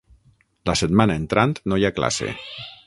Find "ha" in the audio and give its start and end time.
1.91-1.95